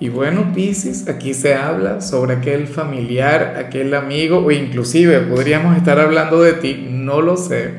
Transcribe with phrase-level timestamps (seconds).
[0.00, 6.00] Y bueno, Piscis, aquí se habla sobre aquel familiar, aquel amigo, o inclusive podríamos estar
[6.00, 7.72] hablando de ti, no lo sé,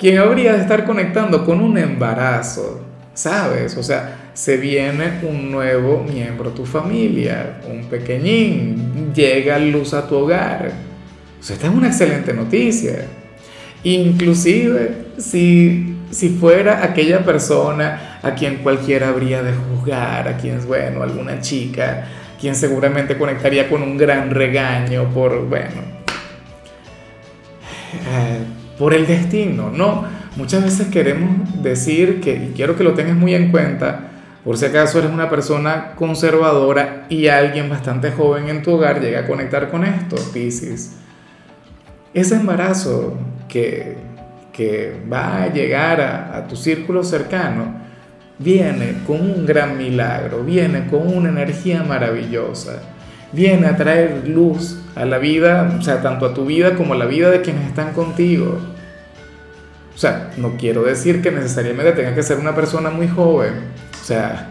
[0.00, 3.76] quien habría de estar conectando con un embarazo, ¿sabes?
[3.76, 10.08] O sea, se viene un nuevo miembro de tu familia, un pequeñín, llega luz a
[10.08, 10.72] tu hogar.
[11.38, 13.06] O sea, esta es una excelente noticia.
[13.84, 20.66] Inclusive, si si fuera aquella persona a quien cualquiera habría de juzgar, a quien es
[20.66, 22.06] bueno, alguna chica,
[22.40, 25.82] quien seguramente conectaría con un gran regaño por, bueno,
[27.92, 28.44] eh,
[28.78, 30.04] por el destino, ¿no?
[30.36, 34.04] Muchas veces queremos decir que, y quiero que lo tengas muy en cuenta,
[34.44, 39.20] por si acaso eres una persona conservadora y alguien bastante joven en tu hogar llega
[39.20, 40.96] a conectar con esto, Pisces.
[42.14, 43.96] Ese embarazo que,
[45.10, 47.80] va a llegar a, tu círculo cercano,
[48.38, 52.82] viene con un gran milagro, viene con una energía maravillosa,
[53.32, 56.96] viene a traer luz a la vida, o sea, tanto a tu vida como a
[56.96, 58.58] la vida de quienes están contigo.
[59.94, 63.52] O sea, no quiero decir que necesariamente tenga que ser una persona muy joven,
[64.00, 64.50] o sea,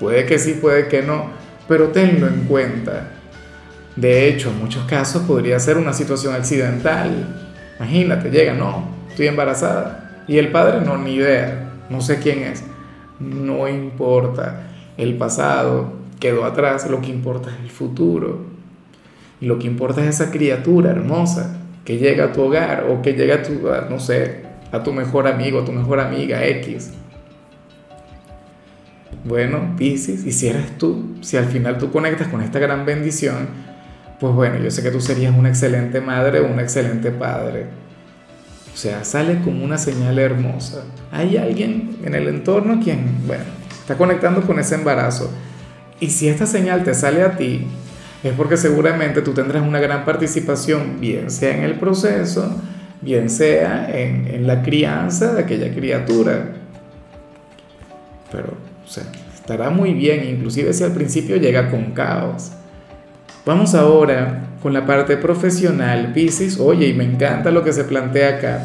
[0.00, 1.30] puede que sí, puede que no,
[1.68, 3.08] pero tenlo en cuenta.
[3.96, 7.51] De hecho, en muchos casos podría ser una situación accidental.
[7.82, 10.24] Imagínate, llega, no, estoy embarazada.
[10.28, 12.62] Y el padre no, ni idea, no sé quién es.
[13.18, 14.68] No importa.
[14.96, 18.44] El pasado quedó atrás, lo que importa es el futuro.
[19.40, 23.14] Y lo que importa es esa criatura hermosa que llega a tu hogar o que
[23.14, 23.60] llega a tu,
[23.90, 26.92] no sé, a tu mejor amigo, a tu mejor amiga X.
[29.24, 33.48] Bueno, Pisces, y si eres tú, si al final tú conectas con esta gran bendición,
[34.22, 37.66] pues bueno, yo sé que tú serías una excelente madre o un excelente padre.
[38.72, 40.84] O sea, sale como una señal hermosa.
[41.10, 43.42] Hay alguien en el entorno quien, bueno,
[43.80, 45.28] está conectando con ese embarazo.
[45.98, 47.66] Y si esta señal te sale a ti,
[48.22, 52.62] es porque seguramente tú tendrás una gran participación, bien sea en el proceso,
[53.00, 56.44] bien sea en, en la crianza de aquella criatura.
[58.30, 58.54] Pero,
[58.86, 59.02] o sea,
[59.34, 62.52] estará muy bien, inclusive si al principio llega con caos.
[63.44, 66.60] Vamos ahora con la parte profesional, Pisces.
[66.60, 68.64] Oye, y me encanta lo que se plantea acá.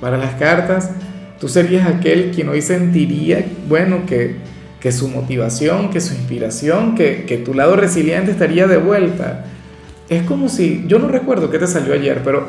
[0.00, 0.90] Para las cartas,
[1.38, 4.34] tú serías aquel quien hoy sentiría, bueno, que,
[4.80, 9.44] que su motivación, que su inspiración, que, que tu lado resiliente estaría de vuelta.
[10.08, 12.48] Es como si, yo no recuerdo qué te salió ayer, pero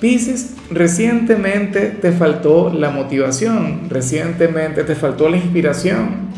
[0.00, 6.28] Pisces, recientemente te faltó la motivación, recientemente te faltó la inspiración,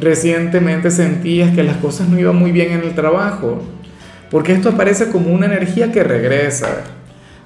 [0.00, 3.62] recientemente sentías que las cosas no iban muy bien en el trabajo,
[4.30, 6.84] porque esto aparece como una energía que regresa.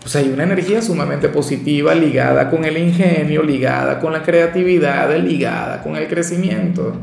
[0.05, 5.17] O sea, hay una energía sumamente positiva ligada con el ingenio, ligada con la creatividad,
[5.17, 6.97] ligada con el crecimiento.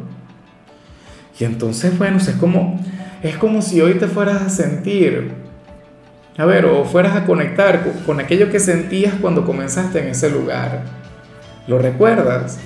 [1.40, 2.80] Y entonces, bueno, es como,
[3.24, 5.32] es como si hoy te fueras a sentir,
[6.38, 10.30] a ver, o fueras a conectar con, con aquello que sentías cuando comenzaste en ese
[10.30, 10.84] lugar.
[11.68, 12.60] ¿Lo recuerdas?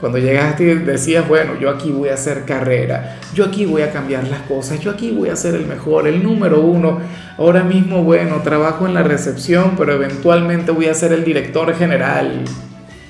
[0.00, 4.28] Cuando llegaste decías, bueno, yo aquí voy a hacer carrera, yo aquí voy a cambiar
[4.28, 6.98] las cosas, yo aquí voy a ser el mejor, el número uno.
[7.38, 12.44] Ahora mismo, bueno, trabajo en la recepción, pero eventualmente voy a ser el director general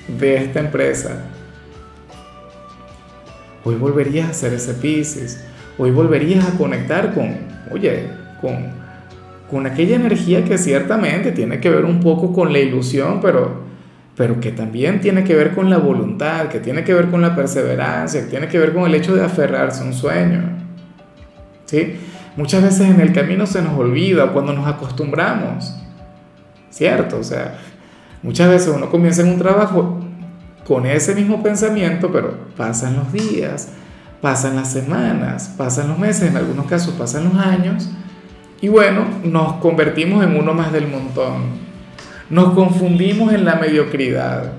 [0.07, 1.25] de esta empresa.
[3.65, 5.43] Hoy volverías a ser ese Pisces,
[5.77, 7.35] hoy volverías a conectar con,
[7.69, 8.07] oye,
[8.39, 8.67] con,
[9.51, 13.66] con aquella energía que ciertamente tiene que ver un poco con la ilusión, pero
[14.17, 17.35] pero que también tiene que ver con la voluntad, que tiene que ver con la
[17.35, 20.57] perseverancia, que tiene que ver con el hecho de aferrarse a un sueño.
[21.65, 21.97] ¿Sí?
[22.35, 25.75] Muchas veces en el camino se nos olvida cuando nos acostumbramos,
[26.71, 27.19] ¿cierto?
[27.19, 27.59] O sea,
[28.23, 29.99] muchas veces uno comienza en un trabajo
[30.65, 33.69] con ese mismo pensamiento, pero pasan los días,
[34.19, 37.89] pasan las semanas, pasan los meses, en algunos casos pasan los años,
[38.61, 41.66] y bueno, nos convertimos en uno más del montón.
[42.29, 44.51] Nos confundimos en la mediocridad,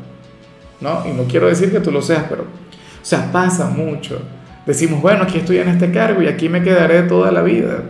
[0.80, 1.04] ¿no?
[1.06, 4.22] Y no quiero decir que tú lo seas, pero, o sea, pasa mucho.
[4.66, 7.82] Decimos, bueno, aquí estoy en este cargo y aquí me quedaré toda la vida.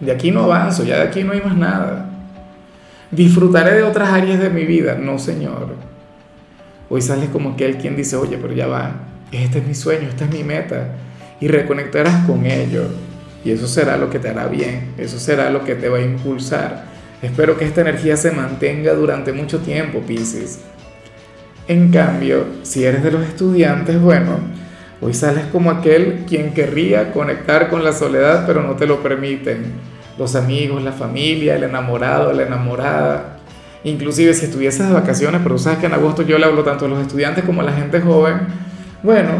[0.00, 2.10] De aquí no avanzo, ya de aquí no hay más nada.
[3.10, 4.96] Disfrutaré de otras áreas de mi vida.
[4.96, 5.74] No, Señor.
[6.90, 8.92] Hoy sales como aquel quien dice, oye, pero ya va,
[9.32, 10.88] este es mi sueño, esta es mi meta.
[11.40, 12.84] Y reconectarás con ello.
[13.44, 16.02] y eso será lo que te hará bien, eso será lo que te va a
[16.02, 16.93] impulsar.
[17.24, 20.60] Espero que esta energía se mantenga durante mucho tiempo, Pisces.
[21.66, 24.40] En cambio, si eres de los estudiantes, bueno,
[25.00, 29.64] hoy sales como aquel quien querría conectar con la soledad, pero no te lo permiten.
[30.18, 33.38] Los amigos, la familia, el enamorado, la enamorada.
[33.84, 36.88] Inclusive si estuvieses de vacaciones, pero sabes que en agosto yo le hablo tanto a
[36.88, 38.40] los estudiantes como a la gente joven,
[39.02, 39.30] bueno,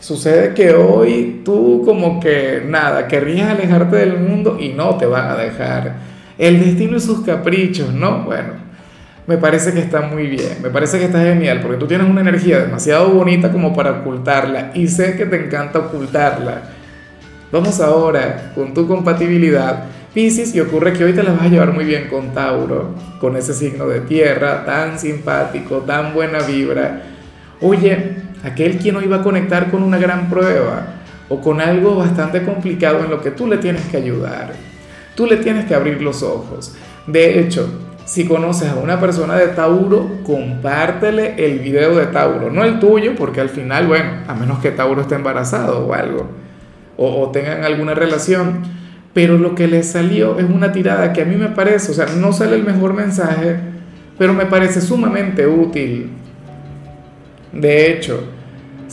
[0.00, 5.30] sucede que hoy tú como que nada, querrías alejarte del mundo y no te van
[5.30, 6.13] a dejar.
[6.38, 8.24] El destino y sus caprichos, ¿no?
[8.24, 8.54] Bueno,
[9.26, 12.20] me parece que está muy bien, me parece que está genial, porque tú tienes una
[12.20, 16.62] energía demasiado bonita como para ocultarla y sé que te encanta ocultarla.
[17.50, 19.84] Vamos ahora con tu compatibilidad.
[20.12, 23.36] Piscis, y ocurre que hoy te la vas a llevar muy bien con Tauro, con
[23.36, 27.02] ese signo de tierra tan simpático, tan buena vibra.
[27.60, 30.86] Oye, aquel quien hoy va a conectar con una gran prueba
[31.28, 34.52] o con algo bastante complicado en lo que tú le tienes que ayudar.
[35.14, 36.74] Tú le tienes que abrir los ojos.
[37.06, 37.68] De hecho,
[38.04, 43.14] si conoces a una persona de Tauro, compártele el video de Tauro, no el tuyo,
[43.16, 46.26] porque al final, bueno, a menos que Tauro esté embarazado o algo,
[46.96, 48.62] o, o tengan alguna relación,
[49.14, 52.06] pero lo que le salió es una tirada que a mí me parece, o sea,
[52.16, 53.56] no sale el mejor mensaje,
[54.18, 56.10] pero me parece sumamente útil.
[57.52, 58.24] De hecho,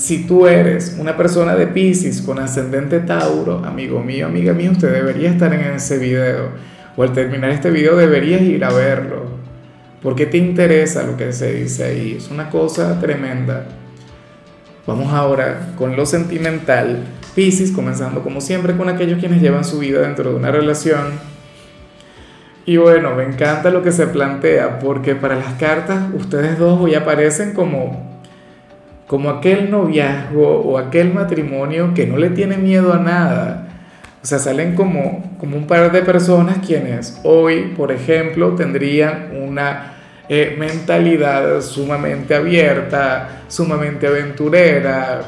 [0.02, 4.92] si tú eres una persona de Pisces con ascendente Tauro, amigo mío, amiga mía, usted
[4.92, 6.50] debería estar en ese video.
[6.98, 9.26] O al terminar este video deberías ir a verlo.
[10.02, 12.16] Porque te interesa lo que se dice ahí.
[12.18, 13.68] Es una cosa tremenda.
[14.88, 17.04] Vamos ahora con lo sentimental.
[17.36, 21.12] Pisces, comenzando como siempre con aquellos quienes llevan su vida dentro de una relación.
[22.66, 26.96] Y bueno, me encanta lo que se plantea, porque para las cartas ustedes dos hoy
[26.96, 28.12] aparecen como
[29.12, 33.68] como aquel noviazgo o aquel matrimonio que no le tiene miedo a nada.
[34.24, 39.96] O sea, salen como, como un par de personas quienes hoy, por ejemplo, tendrían una
[40.30, 45.24] eh, mentalidad sumamente abierta, sumamente aventurera.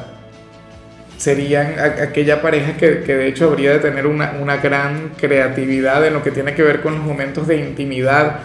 [1.18, 6.14] Serían aquella pareja que, que, de hecho habría de tener una, una gran creatividad en
[6.14, 8.36] lo que tiene que ver con los momentos de intimidad.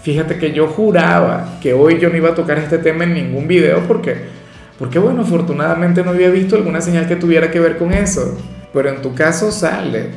[0.00, 3.46] Fíjate que yo juraba que hoy yo no iba a tocar este tema en ningún
[3.46, 4.45] video porque
[4.78, 8.38] porque bueno, afortunadamente no había visto alguna señal que tuviera que ver con eso.
[8.72, 10.10] Pero en tu caso sale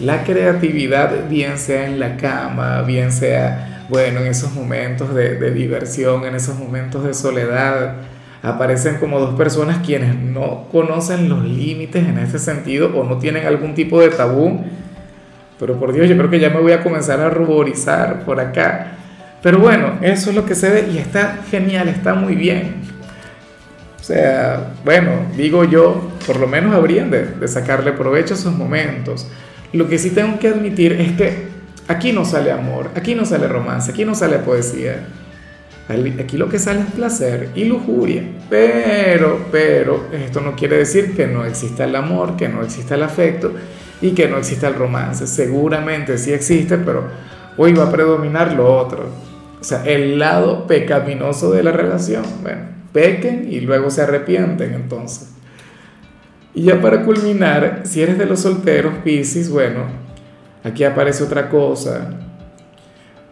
[0.00, 5.52] la creatividad, bien sea en la cama, bien sea, bueno, en esos momentos de, de
[5.52, 7.96] diversión, en esos momentos de soledad.
[8.42, 13.46] Aparecen como dos personas quienes no conocen los límites en ese sentido o no tienen
[13.46, 14.64] algún tipo de tabú.
[15.60, 18.96] Pero por Dios, yo creo que ya me voy a comenzar a ruborizar por acá.
[19.42, 22.81] Pero bueno, eso es lo que se ve y está genial, está muy bien.
[24.02, 29.28] O sea, bueno, digo yo, por lo menos habrían de, sacarle provecho a esos momentos.
[29.72, 31.44] Lo que sí tengo que admitir es que
[31.86, 35.06] aquí no sale amor, aquí no sale romance, aquí no sale poesía.
[36.18, 38.24] Aquí lo que sale es placer y lujuria.
[38.50, 43.04] Pero, pero, esto no quiere decir que no exista el amor, que no exista el
[43.04, 43.52] afecto
[44.00, 45.28] y que no exista el romance.
[45.28, 47.04] Seguramente sí existe, pero
[47.56, 49.10] hoy va a predominar lo otro.
[49.60, 52.24] O sea, el lado pecaminoso de la relación.
[52.42, 55.30] Bueno, pequen y luego se arrepienten entonces.
[56.54, 59.86] Y ya para culminar, si eres de los solteros, Piscis, bueno,
[60.62, 62.10] aquí aparece otra cosa.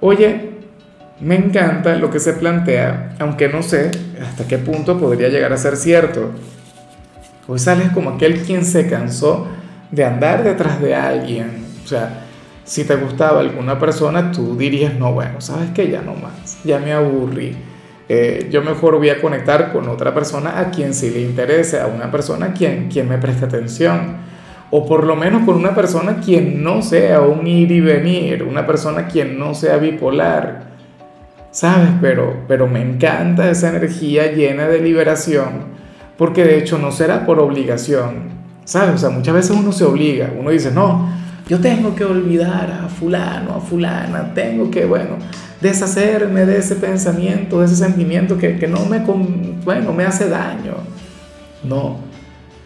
[0.00, 0.50] Oye,
[1.20, 3.90] me encanta lo que se plantea, aunque no sé
[4.22, 6.30] hasta qué punto podría llegar a ser cierto.
[7.46, 9.48] Hoy sales como aquel quien se cansó
[9.90, 11.66] de andar detrás de alguien.
[11.84, 12.24] O sea,
[12.64, 16.78] si te gustaba alguna persona, tú dirías, no, bueno, sabes que ya no más, ya
[16.78, 17.56] me aburrí
[18.12, 21.86] eh, yo mejor voy a conectar con otra persona a quien sí le interese, a
[21.86, 24.16] una persona a quien, quien me preste atención,
[24.72, 28.66] o por lo menos con una persona quien no sea un ir y venir, una
[28.66, 30.70] persona quien no sea bipolar,
[31.52, 31.90] ¿sabes?
[32.00, 35.66] Pero, pero me encanta esa energía llena de liberación,
[36.18, 38.24] porque de hecho no será por obligación,
[38.64, 38.96] ¿sabes?
[38.96, 41.08] O sea, muchas veces uno se obliga, uno dice, no,
[41.48, 45.10] yo tengo que olvidar a fulano, a fulana, tengo que, bueno,
[45.60, 49.00] deshacerme de ese pensamiento, de ese sentimiento que, que no me,
[49.64, 50.74] bueno, me hace daño.
[51.62, 51.98] No,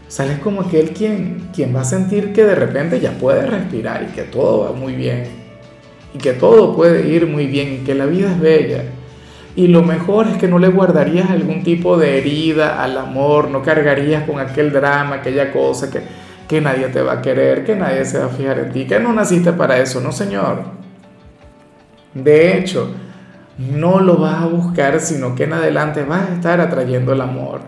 [0.09, 4.13] sales como aquel quien, quien va a sentir que de repente ya puede respirar y
[4.13, 5.25] que todo va muy bien.
[6.15, 8.85] Y que todo puede ir muy bien y que la vida es bella.
[9.57, 13.63] Y lo mejor es que no le guardarías algún tipo de herida al amor, no
[13.63, 16.01] cargarías con aquel drama, aquella cosa que,
[16.49, 18.99] que nadie te va a querer, que nadie se va a fijar en ti, que
[18.99, 20.84] no naciste para eso, no señor.
[22.14, 22.90] De hecho,
[23.59, 27.61] no lo vas a buscar, sino que en adelante vas a estar atrayendo el amor.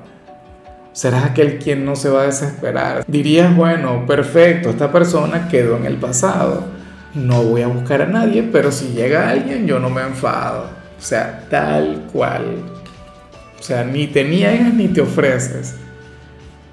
[0.92, 3.04] Serás aquel quien no se va a desesperar.
[3.06, 6.64] Dirías, bueno, perfecto, esta persona quedó en el pasado.
[7.14, 10.70] No voy a buscar a nadie, pero si llega alguien yo no me enfado.
[10.98, 12.62] O sea, tal cual.
[13.58, 15.74] O sea, ni te niegas ni te ofreces.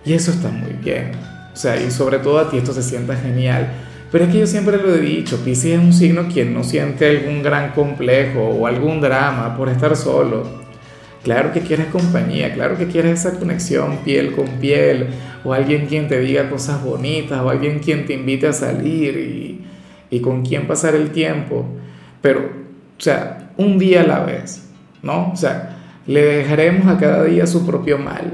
[0.05, 1.11] Y eso está muy bien.
[1.53, 3.69] O sea, y sobre todo a ti esto se sienta genial.
[4.13, 7.09] Pero es que yo siempre lo he dicho, Pisces es un signo quien no siente
[7.09, 10.43] algún gran complejo o algún drama por estar solo.
[11.23, 15.07] Claro que quieres compañía, claro que quieres esa conexión piel con piel,
[15.43, 19.65] o alguien quien te diga cosas bonitas, o alguien quien te invite a salir y,
[20.15, 21.65] y con quien pasar el tiempo.
[22.21, 24.69] Pero, o sea, un día a la vez,
[25.01, 25.31] ¿no?
[25.31, 28.31] O sea, le dejaremos a cada día su propio mal.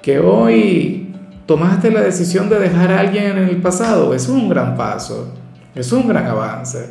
[0.00, 1.05] Que hoy
[1.46, 5.32] tomaste la decisión de dejar a alguien en el pasado, es un gran paso,
[5.74, 6.88] es un gran avance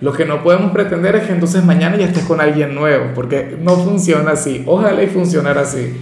[0.00, 3.56] lo que no podemos pretender es que entonces mañana ya estés con alguien nuevo, porque
[3.60, 4.62] no funciona así.
[4.66, 5.96] Ojalá y funcionara así.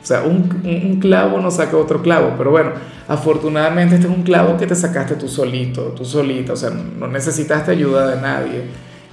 [0.00, 2.72] O sea, un, un, clavo no saca otro clavo, pero bueno,
[3.06, 7.06] afortunadamente este es un clavo que te sacaste tú solito, tú solita, o sea, no
[7.06, 8.62] necesitaste ayuda de nadie.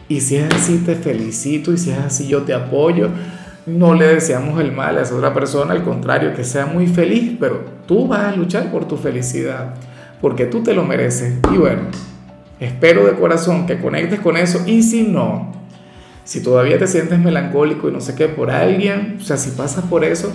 [0.08, 3.10] Y si es así, te felicito, y si es así, yo te apoyo.
[3.70, 7.38] No le deseamos el mal a esa otra persona, al contrario, que sea muy feliz,
[7.40, 9.76] pero tú vas a luchar por tu felicidad,
[10.22, 11.38] porque tú te lo mereces.
[11.52, 11.84] Y bueno,
[12.60, 15.54] Espero de corazón que conectes con eso y si no,
[16.26, 19.86] si todavía te sientes melancólico y no sé qué por alguien, o sea, si pasas
[19.86, 20.34] por eso,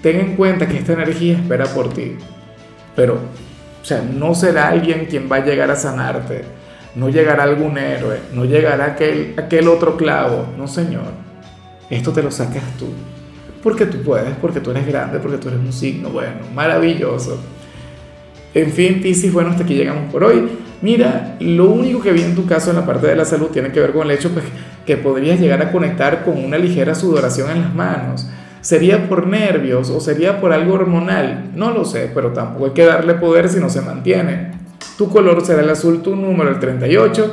[0.00, 2.16] ten en cuenta que esta energía espera por ti.
[2.94, 3.16] Pero,
[3.82, 6.44] o sea, no será alguien quien va a llegar a sanarte,
[6.94, 11.25] no llegará algún héroe, no llegará aquel, aquel otro clavo, no señor.
[11.90, 12.86] Esto te lo sacas tú.
[13.62, 17.38] Porque tú puedes, porque tú eres grande, porque tú eres un signo bueno, maravilloso.
[18.54, 20.48] En fin, Piscis, bueno, hasta aquí llegamos por hoy.
[20.82, 23.72] Mira, lo único que vi en tu caso en la parte de la salud tiene
[23.72, 24.44] que ver con el hecho pues,
[24.84, 28.26] que podrías llegar a conectar con una ligera sudoración en las manos.
[28.60, 31.50] ¿Sería por nervios o sería por algo hormonal?
[31.54, 34.52] No lo sé, pero tampoco hay que darle poder si no se mantiene.
[34.98, 37.32] Tu color será el azul, tu número el 38.